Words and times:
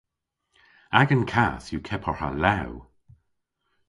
Agan 0.99 1.23
kath 1.33 1.67
yw 1.71 1.81
kepar 1.87 2.17
ha 2.19 2.29
lew. 2.43 2.71